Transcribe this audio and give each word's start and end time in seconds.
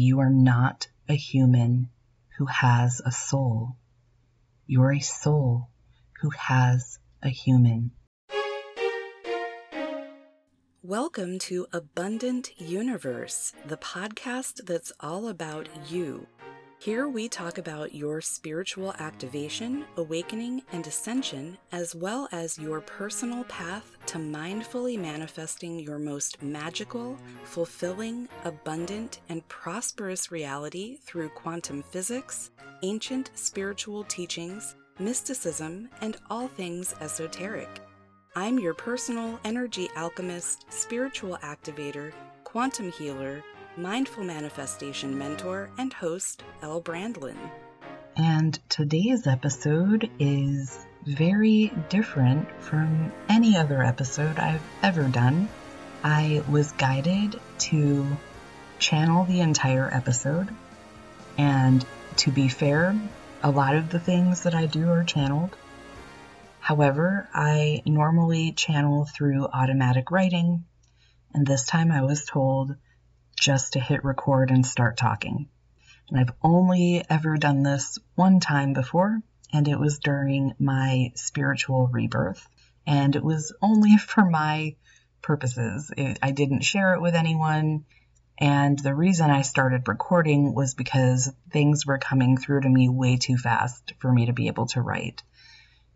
You 0.00 0.20
are 0.20 0.30
not 0.30 0.88
a 1.10 1.14
human 1.14 1.90
who 2.38 2.46
has 2.46 3.02
a 3.04 3.12
soul. 3.12 3.76
You're 4.66 4.94
a 4.94 5.00
soul 5.00 5.68
who 6.22 6.30
has 6.30 6.98
a 7.22 7.28
human. 7.28 7.90
Welcome 10.82 11.38
to 11.40 11.66
Abundant 11.70 12.52
Youniverse, 12.58 13.52
the 13.66 13.76
podcast 13.76 14.64
that's 14.64 14.90
all 15.00 15.28
about 15.28 15.68
you. 15.90 16.26
Here 16.80 17.10
we 17.10 17.28
talk 17.28 17.58
about 17.58 17.94
your 17.94 18.22
spiritual 18.22 18.94
activation, 18.98 19.84
awakening, 19.98 20.62
and 20.72 20.86
ascension, 20.86 21.58
as 21.72 21.94
well 21.94 22.26
as 22.32 22.58
your 22.58 22.80
personal 22.80 23.44
path 23.44 23.98
to 24.06 24.16
mindfully 24.16 24.98
manifesting 24.98 25.78
your 25.78 25.98
most 25.98 26.42
magical, 26.42 27.18
fulfilling, 27.44 28.30
abundant, 28.44 29.20
and 29.28 29.46
prosperous 29.48 30.32
reality 30.32 30.96
through 31.04 31.28
quantum 31.28 31.82
physics, 31.82 32.50
ancient 32.82 33.30
spiritual 33.34 34.04
teachings, 34.04 34.74
mysticism, 34.98 35.90
and 36.00 36.16
all 36.30 36.48
things 36.48 36.94
esoteric. 37.02 37.82
I'm 38.36 38.58
your 38.58 38.72
personal 38.72 39.38
energy 39.44 39.90
alchemist, 39.96 40.64
spiritual 40.72 41.36
activator, 41.42 42.10
quantum 42.44 42.90
healer, 42.90 43.44
mindful 43.76 44.24
manifestation 44.24 45.16
mentor 45.16 45.70
and 45.78 45.92
host, 45.92 46.42
Elle 46.62 46.82
Brandlin. 46.82 47.36
And 48.16 48.58
today's 48.68 49.26
episode 49.26 50.10
is 50.18 50.86
very 51.06 51.72
different 51.88 52.48
from 52.60 53.12
any 53.28 53.56
other 53.56 53.82
episode 53.82 54.38
I've 54.38 54.62
ever 54.82 55.04
done. 55.04 55.48
I 56.02 56.42
was 56.50 56.72
guided 56.72 57.38
to 57.58 58.06
channel 58.78 59.24
the 59.24 59.40
entire 59.40 59.88
episode, 59.92 60.48
and 61.38 61.84
to 62.16 62.30
be 62.30 62.48
fair, 62.48 62.98
a 63.42 63.50
lot 63.50 63.76
of 63.76 63.90
the 63.90 64.00
things 64.00 64.42
that 64.42 64.54
I 64.54 64.66
do 64.66 64.90
are 64.90 65.04
channeled. 65.04 65.56
However, 66.58 67.28
I 67.32 67.82
normally 67.86 68.52
channel 68.52 69.06
through 69.06 69.46
automatic 69.46 70.10
writing, 70.10 70.64
and 71.32 71.46
this 71.46 71.64
time 71.64 71.92
I 71.92 72.02
was 72.02 72.24
told 72.24 72.74
just 73.40 73.72
to 73.72 73.80
hit 73.80 74.04
record 74.04 74.50
and 74.50 74.64
start 74.64 74.98
talking. 74.98 75.48
And 76.10 76.20
I've 76.20 76.34
only 76.42 77.02
ever 77.08 77.36
done 77.38 77.62
this 77.62 77.98
one 78.14 78.38
time 78.38 78.74
before, 78.74 79.22
and 79.52 79.66
it 79.66 79.80
was 79.80 79.98
during 79.98 80.54
my 80.58 81.12
spiritual 81.14 81.88
rebirth. 81.88 82.46
And 82.86 83.16
it 83.16 83.24
was 83.24 83.52
only 83.62 83.96
for 83.96 84.24
my 84.28 84.76
purposes. 85.22 85.90
It, 85.96 86.18
I 86.22 86.32
didn't 86.32 86.64
share 86.64 86.94
it 86.94 87.00
with 87.00 87.14
anyone. 87.14 87.86
And 88.38 88.78
the 88.78 88.94
reason 88.94 89.30
I 89.30 89.42
started 89.42 89.88
recording 89.88 90.54
was 90.54 90.74
because 90.74 91.32
things 91.50 91.86
were 91.86 91.98
coming 91.98 92.36
through 92.36 92.62
to 92.62 92.68
me 92.68 92.88
way 92.88 93.16
too 93.16 93.36
fast 93.36 93.94
for 93.98 94.12
me 94.12 94.26
to 94.26 94.32
be 94.32 94.48
able 94.48 94.66
to 94.68 94.82
write. 94.82 95.22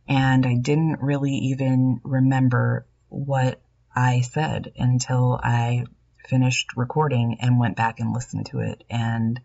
And 0.08 0.46
I 0.46 0.54
didn't 0.54 1.00
really 1.00 1.32
even 1.32 2.00
remember 2.04 2.86
what 3.08 3.60
I 3.94 4.20
said 4.20 4.72
until 4.76 5.40
I 5.42 5.84
finished 6.26 6.76
recording 6.76 7.38
and 7.40 7.58
went 7.58 7.76
back 7.76 8.00
and 8.00 8.12
listened 8.12 8.46
to 8.46 8.60
it. 8.60 8.84
And 8.90 9.40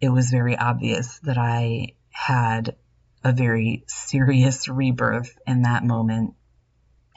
it 0.00 0.08
was 0.10 0.30
very 0.30 0.56
obvious 0.56 1.18
that 1.20 1.38
I 1.38 1.94
had 2.10 2.76
a 3.24 3.32
very 3.32 3.84
serious 3.86 4.68
rebirth 4.68 5.36
in 5.46 5.62
that 5.62 5.84
moment. 5.84 6.34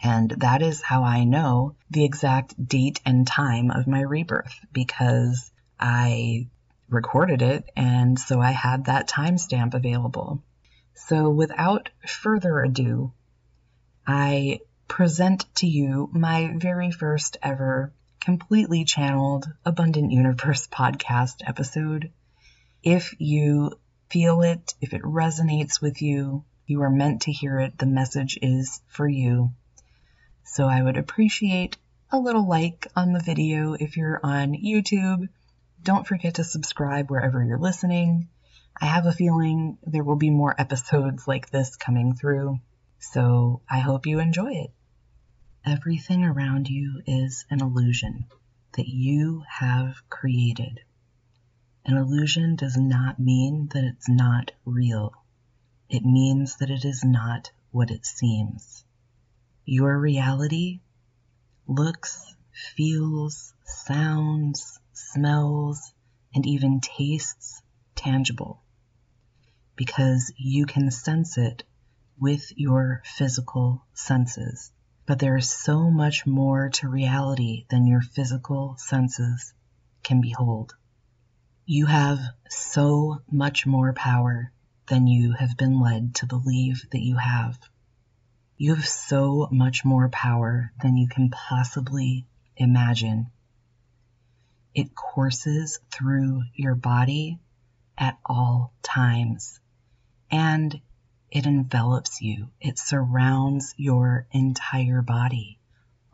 And 0.04 0.32
that 0.38 0.62
is 0.62 0.82
how 0.82 1.04
I 1.04 1.26
know 1.26 1.76
the 1.90 2.06
exact 2.06 2.56
date 2.68 3.02
and 3.06 3.28
time 3.28 3.70
of 3.70 3.88
my 3.88 4.02
rebirth 4.02 4.56
because 4.74 5.52
I 5.80 6.48
recorded 6.90 7.42
it 7.42 7.70
and 7.76 8.20
so 8.20 8.42
I 8.42 8.52
had 8.52 8.86
that 8.86 9.08
timestamp 9.08 9.74
available. 9.74 10.44
So 10.96 11.30
without 11.30 11.90
further 12.06 12.60
ado, 12.62 13.14
I 14.06 14.60
present 14.88 15.46
to 15.56 15.68
you 15.68 16.10
my 16.12 16.54
very 16.58 16.92
first 16.92 17.38
ever 17.42 17.94
completely 18.22 18.86
channeled 18.86 19.50
Abundant 19.66 20.12
Youniverse 20.12 20.70
podcast 20.70 21.42
episode. 21.44 22.12
If 22.84 23.16
you 23.18 23.80
feel 24.12 24.44
it, 24.44 24.76
if 24.80 24.94
it 24.94 25.02
resonates 25.02 25.82
with 25.82 26.04
you, 26.04 26.46
you 26.68 26.84
are 26.84 26.90
meant 26.92 27.24
to 27.24 27.32
hear 27.32 27.60
it. 27.60 27.80
The 27.80 27.88
message 27.88 28.38
is 28.40 28.80
for 28.88 29.08
you. 29.08 29.52
So 30.44 30.68
I 30.68 30.84
would 30.84 30.98
appreciate 30.98 31.78
a 32.12 32.20
little 32.20 32.48
like 32.48 32.88
on 32.96 33.12
the 33.12 33.20
video 33.20 33.74
if 33.74 33.98
you're 33.98 34.20
on 34.24 34.54
YouTube. 34.54 35.28
Don't 35.82 36.06
forget 36.06 36.36
to 36.36 36.44
subscribe 36.44 37.10
wherever 37.10 37.44
you're 37.44 37.58
listening. 37.58 38.28
I 38.80 38.86
have 38.86 39.08
a 39.08 39.12
feeling 39.12 39.80
there 39.86 40.04
will 40.04 40.16
be 40.16 40.30
more 40.30 40.54
episodes 40.56 41.28
like 41.28 41.50
this 41.50 41.76
coming 41.76 42.14
through, 42.14 42.60
so 43.00 43.62
I 43.70 43.80
hope 43.80 44.06
you 44.06 44.20
enjoy 44.20 44.52
it. 44.54 44.72
Everything 45.66 46.24
around 46.24 46.68
you 46.68 47.04
is 47.06 47.46
an 47.52 47.62
illusion 47.62 48.26
that 48.72 48.88
you 48.88 49.44
have 49.48 50.02
created. 50.10 50.80
An 51.86 51.98
illusion 51.98 52.56
does 52.56 52.76
not 52.78 53.20
mean 53.20 53.68
that 53.74 53.84
it's 53.84 54.10
not 54.10 54.52
real. 54.66 55.14
It 55.88 56.04
means 56.04 56.56
that 56.58 56.72
it 56.72 56.84
is 56.84 57.04
not 57.04 57.52
what 57.70 57.92
it 57.92 58.08
seems. 58.08 58.84
Your 59.64 60.00
reality 60.00 60.80
looks, 61.68 62.36
feels, 62.76 63.54
sounds, 63.64 64.80
smells, 64.94 65.94
and 66.34 66.44
even 66.48 66.82
tastes 66.82 67.62
tangible 67.94 68.64
because 69.76 70.34
you 70.38 70.66
can 70.66 70.90
sense 70.90 71.38
it 71.38 71.64
with 72.20 72.52
your 72.56 73.04
physical 73.06 73.86
senses. 73.94 74.72
But 75.12 75.20
there 75.20 75.36
is 75.36 75.52
so 75.52 75.92
much 75.92 76.26
more 76.26 76.70
to 76.70 76.88
reality 76.88 77.66
than 77.70 77.86
your 77.86 78.02
physical 78.02 78.78
senses 78.78 79.54
can 80.04 80.22
behold. 80.22 80.74
You 81.66 81.88
have 81.88 82.22
so 82.48 83.22
much 83.30 83.66
more 83.66 83.92
power 83.92 84.54
than 84.88 85.08
you 85.08 85.34
have 85.34 85.58
been 85.58 85.82
led 85.82 86.16
to 86.16 86.28
believe 86.28 86.86
that 86.94 87.02
you 87.02 87.18
have. 87.18 87.60
You 88.56 88.76
have 88.76 88.88
so 88.88 89.50
much 89.52 89.84
more 89.84 90.08
power 90.08 90.72
than 90.82 90.96
you 90.96 91.10
can 91.10 91.30
possibly 91.30 92.26
imagine. 92.56 93.32
It 94.74 94.96
courses 94.96 95.82
through 95.92 96.44
your 96.54 96.76
body 96.76 97.38
at 97.98 98.18
all 98.26 98.72
times, 98.82 99.60
and 100.32 100.80
it 101.32 101.46
envelops 101.46 102.22
you, 102.22 102.50
it 102.60 102.78
surrounds 102.78 103.74
your 103.78 104.28
entire 104.32 105.02
body 105.02 105.58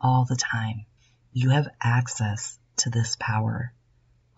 all 0.00 0.24
the 0.24 0.36
time. 0.36 0.86
You 1.32 1.50
have 1.50 1.68
access 1.82 2.56
to 2.76 2.90
this 2.90 3.16
power 3.18 3.72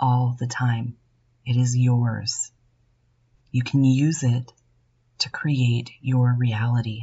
all 0.01 0.37
the 0.39 0.47
time. 0.47 0.97
It 1.45 1.59
is 1.59 1.77
yours. 1.77 2.51
You 3.51 3.63
can 3.63 3.85
use 3.85 4.23
it 4.23 4.51
to 5.19 5.29
create 5.29 5.91
your 6.01 6.35
reality. 6.39 7.03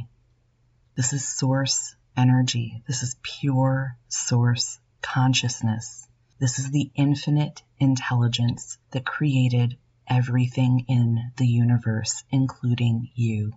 This 0.96 1.12
is 1.12 1.24
source 1.24 1.94
energy. 2.16 2.82
This 2.88 3.04
is 3.04 3.14
pure 3.22 3.96
source 4.08 4.80
consciousness. 5.02 6.08
This 6.40 6.58
is 6.58 6.72
the 6.72 6.90
infinite 6.96 7.62
intelligence 7.78 8.76
that 8.90 9.06
created 9.06 9.76
everything 10.08 10.84
in 10.88 11.30
the 11.36 11.46
universe, 11.46 12.24
including 12.30 13.10
you 13.14 13.52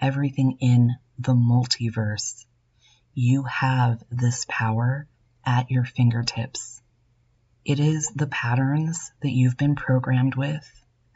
everything 0.00 0.58
in 0.60 0.96
the 1.18 1.34
multiverse. 1.34 2.44
You 3.14 3.42
have 3.44 4.02
this 4.10 4.46
power 4.48 5.06
at 5.44 5.70
your 5.70 5.84
fingertips. 5.84 6.80
It 7.64 7.80
is 7.80 8.08
the 8.14 8.26
patterns 8.26 9.10
that 9.22 9.32
you've 9.32 9.56
been 9.56 9.74
programmed 9.74 10.34
with 10.36 10.66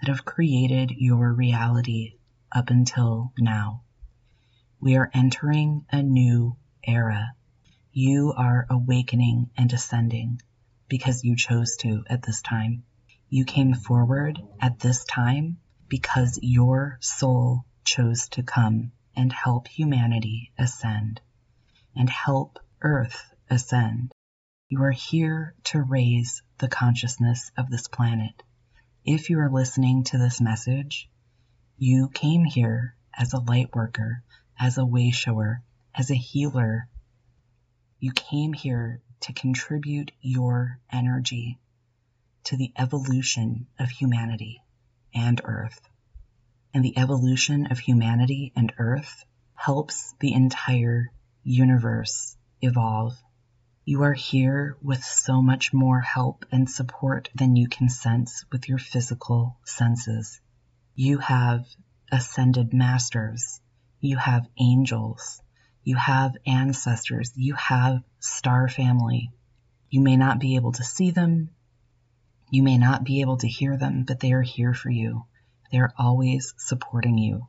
that 0.01 0.09
have 0.09 0.25
created 0.25 0.91
your 0.91 1.33
reality 1.33 2.15
up 2.51 2.71
until 2.71 3.33
now. 3.39 3.83
We 4.81 4.97
are 4.97 5.11
entering 5.15 5.87
a 5.91 6.03
new 6.03 6.57
era. 6.83 7.35
You 7.93 8.33
are 8.37 8.67
awakening 8.69 9.51
and 9.57 9.73
ascending 9.73 10.41
because 10.89 11.25
you 11.25 11.37
chose 11.37 11.77
to 11.79 12.05
at 12.09 12.23
this 12.23 12.43
time. 12.43 12.83
You 13.29 13.45
came 13.45 13.75
forward 13.75 14.43
at 14.61 14.81
this 14.81 15.05
time 15.05 15.59
because 15.89 16.39
your 16.43 16.99
soul 17.01 17.65
chose 17.85 18.29
to 18.29 18.43
come 18.43 18.93
and 19.17 19.33
help 19.33 19.69
humanity 19.69 20.53
ascend 20.59 21.21
and 21.95 22.09
help 22.09 22.59
Earth 22.81 23.35
ascend. 23.51 24.13
You 24.69 24.83
are 24.85 24.91
here 24.91 25.55
to 25.65 25.83
raise 25.83 26.43
the 26.59 26.69
consciousness 26.69 27.51
of 27.57 27.71
this 27.71 27.89
planet. 27.89 28.43
If 29.05 29.31
you 29.31 29.39
are 29.41 29.51
listening 29.51 30.05
to 30.05 30.19
this 30.19 30.41
message, 30.41 31.11
you 31.77 32.09
came 32.09 32.45
here 32.45 32.97
as 33.17 33.33
a 33.33 33.41
light 33.41 33.75
worker, 33.75 34.23
as 34.59 34.79
a 34.79 34.87
way 34.87 35.11
shower, 35.11 35.63
as 35.95 36.11
a 36.11 36.15
healer. 36.15 36.89
You 37.99 38.13
came 38.13 38.53
here 38.53 39.03
to 39.21 39.33
contribute 39.33 40.13
your 40.21 40.79
energy 40.91 41.59
to 42.45 42.57
the 42.57 42.73
evolution 42.77 43.67
of 43.79 43.91
humanity 43.91 44.63
and 45.15 45.41
Earth. 45.45 45.81
And 46.75 46.85
the 46.85 46.97
evolution 46.97 47.67
of 47.67 47.79
humanity 47.79 48.53
and 48.57 48.73
Earth 48.79 49.25
helps 49.55 50.15
the 50.21 50.33
entire 50.33 51.13
universe 51.45 52.37
evolve. 52.61 53.15
You 53.85 54.03
are 54.05 54.13
here 54.13 54.77
with 54.81 55.03
so 55.05 55.43
much 55.43 55.73
more 55.73 56.01
help 56.01 56.47
and 56.53 56.71
support 56.71 57.29
than 57.35 57.57
you 57.57 57.69
can 57.69 57.89
sense 57.89 58.45
with 58.53 58.69
your 58.69 58.79
physical 58.79 59.59
senses. 59.65 60.41
You 60.95 61.19
have 61.19 61.67
ascended 62.11 62.73
masters. 62.73 63.61
You 64.01 64.17
have 64.19 64.49
angels. 64.59 65.43
You 65.85 65.97
have 65.97 66.37
ancestors. 66.47 67.33
You 67.35 67.55
have 67.55 68.03
star 68.21 68.69
family. 68.69 69.31
You 69.91 70.01
may 70.01 70.17
not 70.17 70.39
be 70.39 70.57
able 70.57 70.73
to 70.73 70.85
see 70.85 71.11
them. 71.11 71.51
You 72.51 72.63
may 72.63 72.79
not 72.79 73.05
be 73.05 73.21
able 73.21 73.39
to 73.39 73.49
hear 73.49 73.77
them, 73.77 74.05
but 74.05 74.21
they 74.21 74.33
are 74.33 74.43
here 74.43 74.75
for 74.75 74.91
you. 74.91 75.25
They 75.73 75.79
are 75.79 75.95
always 75.99 76.53
supporting 76.59 77.17
you. 77.17 77.49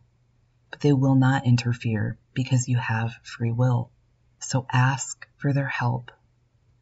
But 0.72 0.80
they 0.80 0.94
will 0.94 1.16
not 1.16 1.46
interfere 1.46 2.18
because 2.34 2.70
you 2.70 2.78
have 2.78 3.14
free 3.22 3.52
will. 3.52 3.92
So 4.40 4.66
ask 4.72 5.28
for 5.36 5.52
their 5.52 5.68
help 5.68 6.10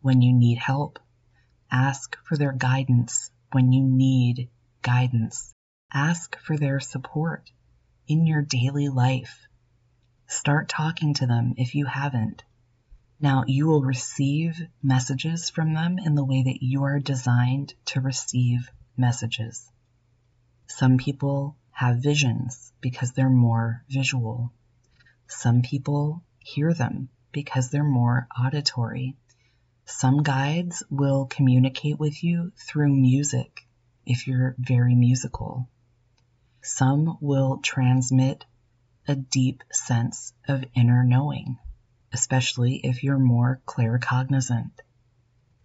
when 0.01 0.21
you 0.21 0.33
need 0.33 0.59
help. 0.59 0.99
Ask 1.71 2.15
for 2.23 2.37
their 2.37 2.51
guidance 2.51 3.31
when 3.51 3.71
you 3.71 3.83
need 3.83 4.49
guidance. 4.83 5.51
Ask 5.91 6.37
for 6.37 6.57
their 6.57 6.79
support 6.79 7.51
in 8.07 8.27
your 8.27 8.43
daily 8.43 8.89
life. 8.89 9.47
Start 10.27 10.69
talking 10.69 11.15
to 11.15 11.25
them 11.25 11.55
if 11.57 11.73
you 11.73 11.85
haven't. 11.85 12.43
Now, 13.19 13.45
you 13.47 13.65
will 13.67 13.83
receive 13.83 14.61
messages 14.81 15.49
from 15.49 15.73
them 15.73 15.97
in 15.97 16.13
the 16.13 16.23
way 16.23 16.43
that 16.43 16.61
you 16.61 16.83
are 16.83 16.99
designed 16.99 17.73
to 17.85 17.99
receive 17.99 18.69
messages. 18.95 19.71
Some 20.77 20.97
people 20.97 21.57
have 21.71 21.97
visions 21.97 22.71
because 22.81 23.11
they're 23.11 23.29
more 23.29 23.83
visual. 23.89 24.53
Some 25.27 25.61
people 25.61 26.23
hear 26.39 26.73
them 26.73 27.09
because 27.31 27.69
they're 27.69 27.83
more 27.83 28.27
auditory. 28.39 29.15
Some 29.85 30.23
guides 30.23 30.81
will 30.89 31.25
communicate 31.25 31.99
with 31.99 32.23
you 32.23 32.51
through 32.55 32.95
music 32.95 33.67
if 34.05 34.27
you're 34.27 34.55
very 34.57 34.95
musical. 34.95 35.67
Some 36.61 37.17
will 37.19 37.57
transmit 37.57 38.45
a 39.07 39.15
deep 39.15 39.63
sense 39.71 40.33
of 40.47 40.63
inner 40.73 41.03
knowing, 41.03 41.57
especially 42.13 42.77
if 42.77 43.03
you're 43.03 43.19
more 43.19 43.61
claircognizant. 43.65 44.71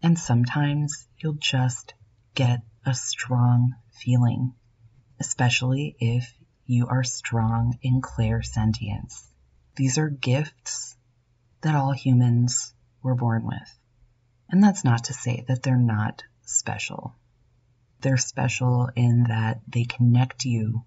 And 0.03 0.19
sometimes 0.19 1.07
you'll 1.19 1.35
just 1.35 1.95
get 2.35 2.63
a 2.85 2.95
strong 2.95 3.75
feeling, 3.93 4.55
especially 5.21 5.97
if 5.99 6.33
you 6.67 6.87
are 6.89 7.05
strong 7.05 7.79
in 7.83 8.01
clairsentience. 8.01 9.23
These 9.77 9.99
are 9.99 10.11
gifts 10.11 10.97
that 11.61 11.75
all 11.75 11.93
humans 11.93 12.75
were 13.03 13.15
born 13.15 13.47
with. 13.47 13.79
And 14.49 14.63
that's 14.63 14.85
not 14.85 15.05
to 15.05 15.13
say 15.13 15.45
that 15.49 15.63
they're 15.63 15.77
not 15.77 16.23
special. 16.43 17.15
They're 18.01 18.17
special 18.17 18.91
in 18.95 19.25
that 19.25 19.61
they 19.69 19.85
connect 19.85 20.45
you 20.45 20.85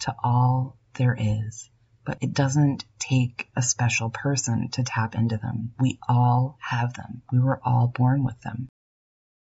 to 0.00 0.14
all 0.22 0.76
there 0.94 1.16
is, 1.18 1.70
but 2.04 2.18
it 2.20 2.32
doesn't 2.32 2.84
take 2.98 3.48
a 3.56 3.62
special 3.62 4.10
person 4.10 4.68
to 4.72 4.82
tap 4.82 5.14
into 5.14 5.36
them. 5.36 5.72
We 5.78 5.98
all 6.08 6.58
have 6.60 6.94
them. 6.94 7.22
We 7.30 7.40
were 7.40 7.60
all 7.62 7.88
born 7.88 8.24
with 8.24 8.40
them. 8.40 8.68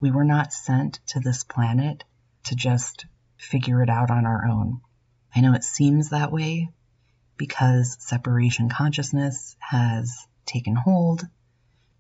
We 0.01 0.11
were 0.11 0.25
not 0.25 0.53
sent 0.53 1.01
to 1.09 1.21
this 1.21 1.45
planet 1.45 2.05
to 2.45 2.55
just 2.55 3.07
figure 3.37 3.83
it 3.83 3.89
out 3.89 4.11
on 4.11 4.27
our 4.27 4.47
own. 4.47 4.81
I 5.35 5.41
know 5.41 5.55
it 5.55 5.65
seems 5.65 6.11
that 6.11 6.33
way 6.33 6.71
because 7.37 7.97
separation 8.01 8.69
consciousness 8.69 9.57
has 9.59 10.27
taken 10.47 10.75
hold. 10.75 11.27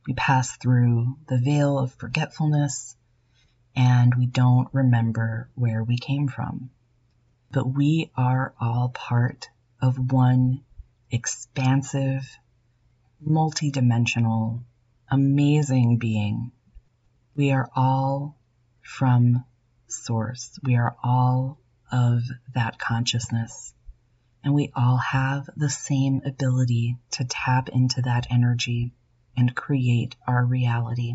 We 0.06 0.14
pass 0.14 0.56
through 0.56 1.18
the 1.28 1.38
veil 1.38 1.78
of 1.78 1.92
forgetfulness 1.92 2.96
and 3.74 4.14
we 4.14 4.26
don't 4.26 4.68
remember 4.72 5.50
where 5.54 5.84
we 5.84 5.98
came 5.98 6.28
from. 6.28 6.70
But 7.50 7.66
we 7.74 8.10
are 8.16 8.54
all 8.58 8.88
part 8.88 9.48
of 9.80 10.12
one 10.12 10.62
expansive, 11.10 12.24
multidimensional, 13.24 14.62
amazing 15.10 15.98
being. 15.98 16.52
We 17.34 17.52
are 17.52 17.68
all 17.76 18.38
from 18.80 19.44
Source. 19.88 20.58
We 20.62 20.76
are 20.76 20.96
all 21.02 21.58
of 21.90 22.22
that 22.54 22.78
consciousness. 22.78 23.72
And 24.42 24.54
we 24.54 24.70
all 24.74 24.96
have 24.98 25.48
the 25.56 25.70
same 25.70 26.22
ability 26.24 26.96
to 27.12 27.24
tap 27.24 27.68
into 27.68 28.02
that 28.02 28.26
energy 28.30 28.92
and 29.36 29.54
create 29.54 30.16
our 30.26 30.44
reality. 30.44 31.14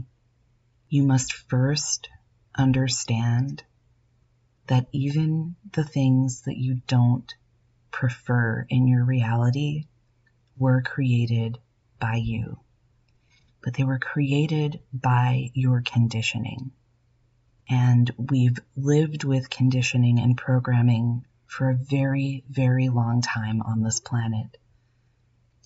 You 0.90 1.04
must 1.04 1.34
first 1.34 2.10
understand 2.58 3.64
that 4.68 4.88
even 4.92 5.56
the 5.72 5.84
things 5.84 6.42
that 6.42 6.58
you 6.58 6.82
don't 6.88 7.34
prefer 7.92 8.66
in 8.70 8.88
your 8.88 9.04
reality 9.04 9.86
were 10.58 10.82
created 10.82 11.58
by 12.00 12.16
you, 12.16 12.60
but 13.64 13.74
they 13.74 13.84
were 13.84 14.00
created 14.00 14.80
by 14.94 15.52
your 15.54 15.82
conditioning. 15.82 16.72
And 17.72 18.12
we've 18.18 18.60
lived 18.76 19.24
with 19.24 19.50
conditioning 19.50 20.20
and 20.20 20.36
programming 20.36 21.26
for 21.46 21.70
a 21.70 21.76
very, 21.76 22.44
very 22.50 22.90
long 22.90 23.22
time 23.22 23.62
on 23.62 23.82
this 23.82 24.02
planet. 24.02 24.58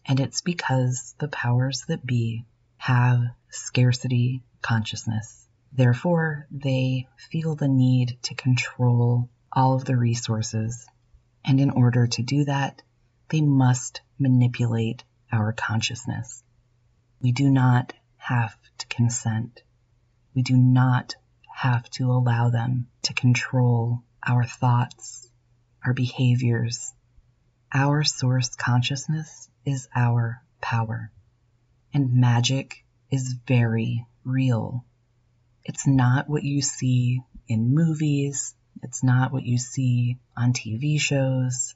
And 0.06 0.20
it's 0.20 0.42
because 0.42 1.16
the 1.18 1.28
powers 1.28 1.84
that 1.88 2.06
be 2.06 2.46
have 2.78 3.24
scarcity 3.50 4.44
consciousness. 4.62 5.48
Therefore, 5.74 6.46
they 6.52 7.08
feel 7.32 7.56
the 7.56 7.68
need 7.68 8.20
to 8.24 8.36
control 8.36 9.28
all 9.52 9.74
of 9.74 9.86
the 9.86 9.98
resources. 9.98 10.86
And 11.44 11.60
in 11.60 11.72
order 11.72 12.06
to 12.06 12.22
do 12.22 12.46
that, 12.46 12.84
they 13.30 13.42
must 13.42 14.02
manipulate 14.20 15.04
our 15.32 15.54
consciousness. 15.54 16.44
We 17.20 17.32
do 17.32 17.50
not 17.50 17.94
have 18.18 18.56
to 18.78 18.88
consent. 18.88 19.64
We 20.36 20.44
do 20.44 20.56
not 20.56 21.16
have 21.56 21.90
to 21.90 22.12
allow 22.12 22.50
them 22.50 22.86
to 23.02 23.14
control 23.14 24.04
our 24.28 24.44
thoughts, 24.44 25.32
our 25.86 25.94
behaviors. 25.94 26.92
Our 27.74 28.04
source 28.04 28.56
consciousness 28.58 29.50
is 29.66 29.88
our 29.96 30.44
power. 30.60 31.12
And 31.94 32.16
magic 32.16 32.84
is 33.10 33.36
very 33.48 34.06
real. 34.26 34.84
It's 35.64 35.88
not 35.88 36.30
what 36.30 36.44
you 36.44 36.62
see 36.62 37.22
in 37.48 37.74
movies. 37.74 38.54
It's 38.84 39.02
not 39.02 39.32
what 39.32 39.44
you 39.44 39.58
see 39.58 40.18
on 40.36 40.52
TV 40.52 41.00
shows. 41.00 41.74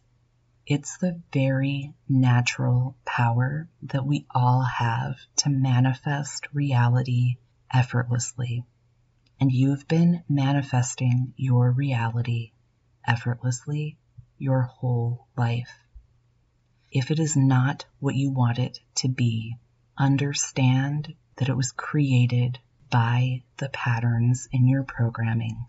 It's 0.67 0.97
the 0.97 1.21
very 1.31 1.93
natural 2.09 2.97
power 3.05 3.69
that 3.83 4.05
we 4.05 4.25
all 4.29 4.61
have 4.61 5.15
to 5.37 5.49
manifest 5.49 6.49
reality 6.53 7.37
effortlessly. 7.73 8.65
And 9.39 9.51
you've 9.51 9.87
been 9.87 10.23
manifesting 10.27 11.33
your 11.37 11.71
reality 11.71 12.51
effortlessly 13.07 13.97
your 14.37 14.61
whole 14.61 15.27
life. 15.37 15.71
If 16.91 17.11
it 17.11 17.19
is 17.19 17.35
not 17.35 17.85
what 17.99 18.15
you 18.15 18.31
want 18.31 18.59
it 18.59 18.79
to 18.95 19.07
be, 19.07 19.55
understand 19.97 21.13
that 21.37 21.49
it 21.49 21.55
was 21.55 21.71
created 21.71 22.59
by 22.89 23.43
the 23.57 23.69
patterns 23.69 24.47
in 24.51 24.67
your 24.67 24.83
programming, 24.83 25.65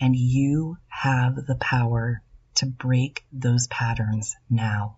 and 0.00 0.16
you 0.16 0.78
have 0.88 1.36
the 1.46 1.56
power 1.56 2.22
to 2.54 2.66
break 2.66 3.26
those 3.32 3.66
patterns 3.66 4.34
now. 4.48 4.96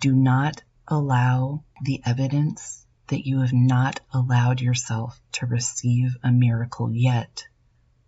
Do 0.00 0.14
not 0.14 0.62
allow 0.86 1.64
the 1.82 2.02
evidence 2.04 2.86
that 3.12 3.26
you 3.26 3.40
have 3.40 3.52
not 3.52 4.00
allowed 4.14 4.62
yourself 4.62 5.20
to 5.32 5.44
receive 5.44 6.16
a 6.22 6.32
miracle 6.32 6.90
yet 6.90 7.46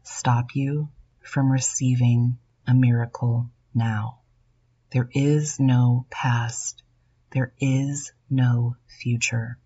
stop 0.02 0.54
you 0.54 0.88
from 1.20 1.52
receiving 1.52 2.38
a 2.66 2.72
miracle 2.72 3.50
now. 3.74 4.20
There 4.92 5.10
is 5.12 5.60
no 5.60 6.06
past. 6.08 6.82
There 7.32 7.52
is 7.60 8.12
no 8.30 8.76
future. 8.86 9.58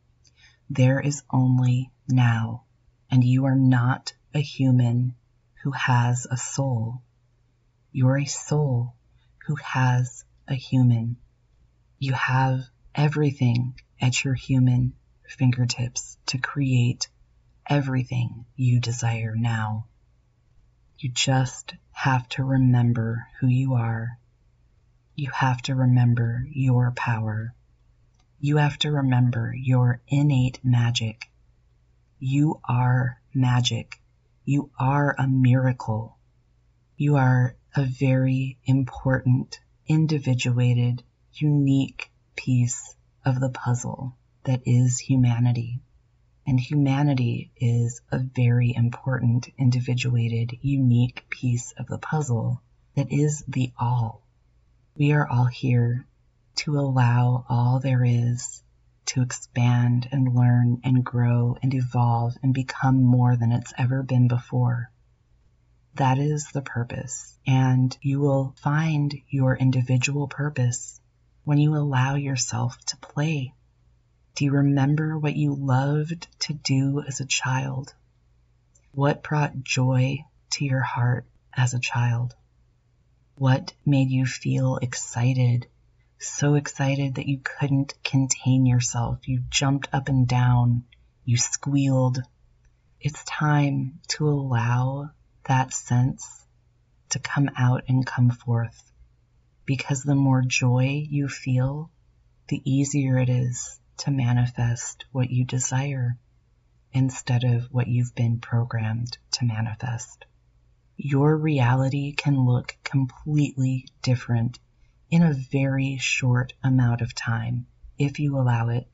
There 0.70 0.98
is 0.98 1.22
only 1.30 1.92
now. 2.08 2.64
And 3.08 3.22
you 3.22 3.44
are 3.44 3.54
not 3.54 4.14
a 4.34 4.40
human 4.40 5.14
who 5.62 5.70
has 5.70 6.26
a 6.28 6.36
soul. 6.36 7.00
You're 7.92 8.18
a 8.18 8.26
soul 8.26 8.96
who 9.46 9.54
has 9.54 10.24
a 10.48 10.54
human. 10.54 11.16
You 12.00 12.14
have 12.14 12.64
everything 12.92 13.78
at 14.00 14.24
your 14.24 14.34
human 14.34 14.94
fingertips 15.28 16.16
to 16.26 16.38
create 16.38 17.08
everything 17.68 18.46
you 18.56 18.80
desire 18.80 19.34
now. 19.36 19.86
You 20.98 21.10
just 21.10 21.74
have 21.92 22.28
to 22.30 22.42
remember 22.42 23.26
who 23.38 23.46
you 23.46 23.74
are. 23.74 24.18
You 25.14 25.30
have 25.30 25.60
to 25.62 25.74
remember 25.74 26.46
your 26.50 26.90
power. 26.92 27.54
You 28.40 28.56
have 28.56 28.78
to 28.78 28.90
remember 28.90 29.54
your 29.54 30.00
innate 30.08 30.64
magic. 30.64 31.30
You 32.18 32.60
are 32.64 33.20
magic. 33.34 34.00
You 34.44 34.70
are 34.78 35.14
a 35.18 35.28
miracle. 35.28 36.16
You 36.96 37.16
are 37.16 37.54
a 37.76 37.84
very 37.84 38.58
important, 38.64 39.60
individuated, 39.86 41.02
unique 41.34 42.10
piece 42.34 42.96
of 43.24 43.38
the 43.40 43.50
puzzle 43.50 44.16
that 44.48 44.62
is 44.64 44.98
humanity. 44.98 45.78
And 46.46 46.58
humanity 46.58 47.50
is 47.58 48.00
a 48.10 48.18
very 48.18 48.74
important, 48.74 49.46
individuated, 49.58 50.56
unique 50.62 51.26
piece 51.28 51.72
of 51.72 51.86
the 51.86 51.98
puzzle 51.98 52.62
that 52.96 53.12
is 53.12 53.44
the 53.46 53.70
all. 53.78 54.22
We 54.96 55.12
are 55.12 55.28
all 55.28 55.44
here 55.44 56.06
to 56.56 56.78
allow 56.78 57.44
all 57.46 57.78
there 57.78 58.02
is 58.02 58.62
to 59.04 59.20
expand 59.20 60.08
and 60.12 60.34
learn 60.34 60.80
and 60.82 61.04
grow 61.04 61.58
and 61.62 61.74
evolve 61.74 62.34
and 62.42 62.54
become 62.54 63.02
more 63.02 63.36
than 63.36 63.52
it's 63.52 63.74
ever 63.76 64.02
been 64.02 64.28
before. 64.28 64.90
That 65.96 66.16
is 66.16 66.48
the 66.54 66.62
purpose. 66.62 67.36
And 67.46 67.94
you 68.00 68.20
will 68.20 68.54
find 68.56 69.14
your 69.28 69.54
individual 69.54 70.26
purpose 70.26 70.98
when 71.44 71.58
you 71.58 71.76
allow 71.76 72.14
yourself 72.14 72.78
to 72.86 72.96
play. 72.96 73.52
Do 74.38 74.44
you 74.44 74.52
remember 74.52 75.18
what 75.18 75.34
you 75.34 75.52
loved 75.52 76.28
to 76.42 76.54
do 76.54 77.02
as 77.02 77.18
a 77.18 77.26
child? 77.26 77.92
What 78.92 79.24
brought 79.24 79.64
joy 79.64 80.26
to 80.50 80.64
your 80.64 80.80
heart 80.80 81.26
as 81.52 81.74
a 81.74 81.80
child? 81.80 82.36
What 83.34 83.74
made 83.84 84.10
you 84.10 84.26
feel 84.26 84.76
excited, 84.76 85.66
so 86.20 86.54
excited 86.54 87.16
that 87.16 87.26
you 87.26 87.40
couldn't 87.42 87.94
contain 88.04 88.64
yourself? 88.64 89.26
You 89.26 89.42
jumped 89.50 89.88
up 89.92 90.08
and 90.08 90.28
down, 90.28 90.84
you 91.24 91.36
squealed. 91.36 92.22
It's 93.00 93.24
time 93.24 93.98
to 94.10 94.28
allow 94.28 95.10
that 95.48 95.72
sense 95.72 96.46
to 97.08 97.18
come 97.18 97.50
out 97.56 97.82
and 97.88 98.06
come 98.06 98.30
forth. 98.30 98.92
Because 99.66 100.04
the 100.04 100.14
more 100.14 100.42
joy 100.42 101.04
you 101.10 101.26
feel, 101.26 101.90
the 102.46 102.62
easier 102.64 103.18
it 103.18 103.30
is 103.30 103.80
to 103.98 104.10
manifest 104.10 105.04
what 105.12 105.30
you 105.30 105.44
desire 105.44 106.16
instead 106.92 107.44
of 107.44 107.64
what 107.70 107.88
you've 107.88 108.14
been 108.14 108.40
programmed 108.40 109.18
to 109.30 109.44
manifest. 109.44 110.24
Your 110.96 111.36
reality 111.36 112.12
can 112.12 112.46
look 112.46 112.76
completely 112.82 113.86
different 114.02 114.58
in 115.10 115.22
a 115.22 115.34
very 115.34 115.98
short 115.98 116.52
amount 116.62 117.00
of 117.00 117.14
time 117.14 117.66
if 117.98 118.18
you 118.18 118.36
allow 118.38 118.68
it, 118.68 118.88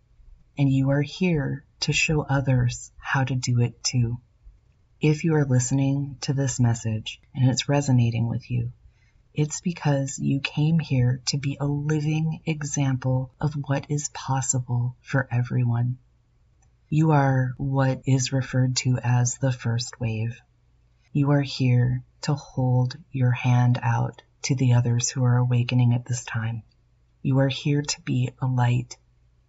and 0.57 0.71
you 0.71 0.91
are 0.91 1.03
here 1.03 1.65
to 1.81 1.93
show 1.93 2.23
others 2.23 2.91
how 2.99 3.25
to 3.25 3.35
do 3.35 3.61
it 3.61 3.83
too. 3.83 4.19
If 5.01 5.25
you 5.25 5.35
are 5.35 5.45
listening 5.45 6.17
to 6.23 6.33
this 6.33 6.59
message 6.59 7.21
and 7.35 7.51
it's 7.51 7.69
resonating 7.69 8.29
with 8.29 8.51
you, 8.51 8.73
it's 9.35 9.61
because 9.61 10.19
you 10.21 10.39
came 10.39 10.79
here 10.79 11.21
to 11.27 11.39
be 11.39 11.57
a 11.59 11.67
living 11.67 12.41
example 12.47 13.33
of 13.41 13.55
what 13.55 13.91
is 13.91 14.09
possible 14.11 14.97
for 15.03 15.27
everyone. 15.29 15.99
You 16.89 17.11
are 17.11 17.53
what 17.57 18.03
is 18.07 18.33
referred 18.33 18.77
to 18.77 18.99
as 19.03 19.39
the 19.39 19.51
first 19.51 19.99
wave. 19.99 20.41
You 21.13 21.33
are 21.33 21.43
here 21.43 22.05
to 22.23 22.35
hold 22.35 22.97
your 23.11 23.33
hand 23.33 23.81
out 23.83 24.23
to 24.43 24.55
the 24.55 24.75
others 24.75 25.11
who 25.11 25.25
are 25.25 25.37
awakening 25.37 25.95
at 25.95 26.07
this 26.07 26.25
time. 26.25 26.63
You 27.21 27.41
are 27.41 27.49
here 27.49 27.83
to 27.83 28.01
be 28.03 28.31
a 28.41 28.47
light. 28.47 28.97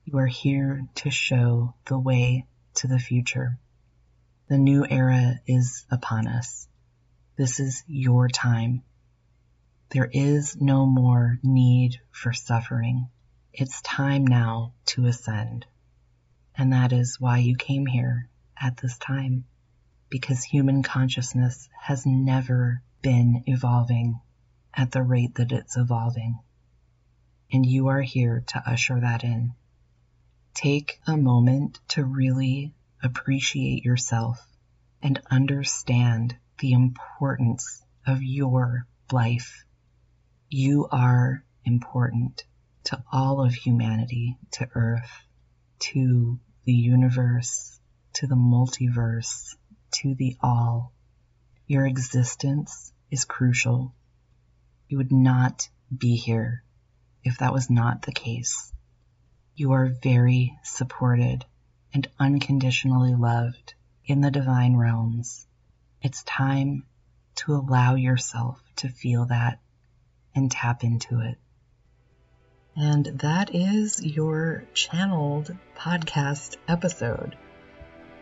You 0.03 0.17
are 0.17 0.25
here 0.25 0.87
to 0.95 1.11
show 1.11 1.75
the 1.85 1.99
way 1.99 2.47
to 2.75 2.87
the 2.87 2.99
future. 2.99 3.59
The 4.47 4.57
new 4.57 4.83
era 4.83 5.39
is 5.45 5.85
upon 5.91 6.27
us. 6.27 6.67
This 7.35 7.59
is 7.59 7.83
your 7.87 8.29
time. 8.29 8.81
There 9.89 10.09
is 10.11 10.59
no 10.59 10.85
more 10.85 11.39
need 11.43 12.01
for 12.11 12.33
suffering. 12.33 13.09
It's 13.53 13.81
time 13.81 14.25
now 14.25 14.73
to 14.87 15.05
ascend. 15.05 15.65
And 16.57 16.73
that 16.73 16.91
is 16.91 17.19
why 17.19 17.37
you 17.39 17.55
came 17.55 17.85
here 17.85 18.29
at 18.59 18.77
this 18.77 18.97
time. 18.97 19.45
Because 20.09 20.43
human 20.43 20.83
consciousness 20.83 21.69
has 21.79 22.05
never 22.05 22.81
been 23.01 23.43
evolving 23.45 24.19
at 24.73 24.91
the 24.91 25.03
rate 25.03 25.35
that 25.35 25.51
it's 25.51 25.77
evolving. 25.77 26.39
And 27.51 27.65
you 27.65 27.87
are 27.87 28.01
here 28.01 28.43
to 28.47 28.63
usher 28.69 28.99
that 28.99 29.23
in. 29.23 29.53
Take 30.53 30.99
a 31.05 31.17
moment 31.17 31.79
to 31.89 32.03
really 32.03 32.73
appreciate 33.03 33.83
yourself, 33.83 34.47
and 35.01 35.21
understand 35.29 36.35
the 36.59 36.71
importance 36.71 37.83
of 38.07 38.23
your 38.23 38.87
life. 39.11 39.64
You 40.57 40.87
are 40.89 41.43
important 41.65 42.45
to 42.85 43.03
all 43.11 43.45
of 43.45 43.53
humanity, 43.53 44.37
to 44.51 44.69
Earth, 44.73 45.11
to 45.79 46.39
the 46.63 46.71
universe, 46.71 47.77
to 48.13 48.27
the 48.27 48.37
multiverse, 48.37 49.53
to 49.95 50.15
the 50.15 50.37
all. 50.39 50.93
Your 51.67 51.85
existence 51.85 52.93
is 53.11 53.25
crucial. 53.25 53.93
You 54.87 54.99
would 54.99 55.11
not 55.11 55.67
be 55.93 56.15
here 56.15 56.63
if 57.21 57.39
that 57.39 57.51
was 57.51 57.69
not 57.69 58.03
the 58.03 58.13
case. 58.13 58.71
You 59.57 59.73
are 59.73 59.87
very 60.01 60.57
supported 60.63 61.43
and 61.93 62.07
unconditionally 62.17 63.13
loved 63.13 63.73
in 64.05 64.21
the 64.21 64.31
divine 64.31 64.77
realms. 64.77 65.45
It's 66.01 66.23
time 66.23 66.85
to 67.43 67.55
allow 67.55 67.95
yourself 67.95 68.63
to 68.77 68.87
feel 68.87 69.25
that 69.25 69.59
and 70.35 70.51
tap 70.51 70.83
into 70.83 71.21
it. 71.21 71.37
And 72.75 73.05
that 73.19 73.55
is 73.55 74.03
your 74.03 74.65
channeled 74.73 75.55
podcast 75.77 76.57
episode. 76.67 77.37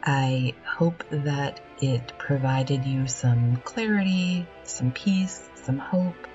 I 0.04 0.54
hope 0.66 1.04
that 1.10 1.62
it 1.82 2.14
provided 2.18 2.86
you 2.86 3.08
some 3.08 3.58
clarity, 3.58 4.48
some 4.64 4.92
peace, 4.92 5.42
some 5.56 5.80
hope, 5.80 6.28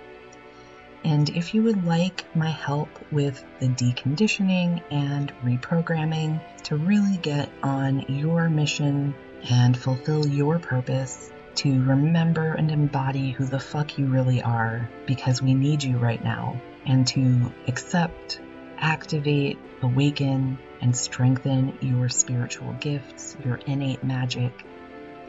and 1.05 1.31
if 1.31 1.55
you 1.55 1.63
would 1.63 1.85
like 1.85 2.25
my 2.35 2.51
help 2.51 2.89
with 3.13 3.45
the 3.61 3.69
deconditioning 3.69 4.83
and 4.91 5.33
reprogramming 5.45 6.41
to 6.65 6.77
really 6.77 7.17
get 7.19 7.49
on 7.63 8.01
your 8.09 8.51
mission 8.51 9.15
and 9.49 9.77
fulfill 9.77 10.27
your 10.27 10.59
purpose, 10.59 11.31
to 11.57 11.83
remember 11.83 12.53
and 12.53 12.71
embody 12.71 13.31
who 13.31 13.45
the 13.45 13.59
fuck 13.59 13.99
you 13.99 14.07
really 14.07 14.43
are 14.43 14.89
because 15.07 15.43
we 15.43 15.55
need 15.55 15.83
you 15.83 15.99
right 15.99 16.23
now, 16.23 16.61
and 16.87 17.07
to 17.09 17.53
accept, 17.67 18.41
activate, 18.79 19.59
awaken, 19.83 20.59
and 20.81 20.97
strengthen 20.97 21.77
your 21.81 22.09
spiritual 22.09 22.73
gifts, 22.75 23.37
your 23.45 23.57
innate 23.67 24.05
magic, 24.05 24.53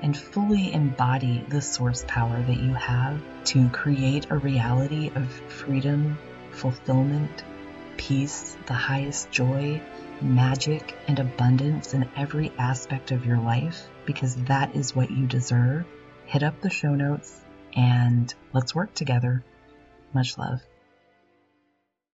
and 0.02 0.16
fully 0.16 0.72
embody 0.72 1.44
the 1.50 1.62
source 1.62 2.06
power 2.08 2.42
that 2.42 2.60
you 2.60 2.74
have 2.74 3.20
to 3.44 3.68
create 3.70 4.28
a 4.30 4.38
reality 4.38 5.12
of 5.16 5.30
freedom, 5.50 6.18
fulfillment, 6.52 7.44
peace, 7.98 8.56
the 8.68 8.74
highest 8.74 9.30
joy, 9.32 9.82
magic, 10.22 10.96
and 11.08 11.20
abundance 11.20 11.94
in 11.94 12.08
every 12.16 12.52
aspect 12.58 13.12
of 13.12 13.26
your 13.26 13.40
life, 13.40 13.88
because 14.06 14.36
that 14.46 14.76
is 14.76 14.96
what 14.96 15.12
you 15.12 15.26
deserve, 15.26 15.86
hit 16.30 16.44
up 16.44 16.62
the 16.62 16.70
show 16.70 16.94
notes 16.94 17.42
and 17.74 18.34
let's 18.54 18.76
work 18.76 18.94
together. 18.94 19.44
Much 20.14 20.38
love. 20.38 20.62